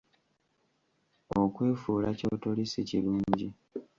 Okwefuula 1.41 2.09
kyotoli 2.17 2.63
si 2.71 2.81
kirungi. 2.89 3.47